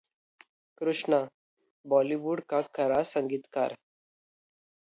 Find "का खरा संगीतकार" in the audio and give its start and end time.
2.49-3.75